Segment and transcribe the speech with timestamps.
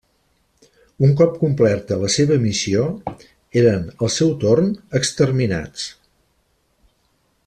[1.07, 2.87] Un cop complerta la seva missió
[3.63, 5.85] eren, al seu torn, exterminats.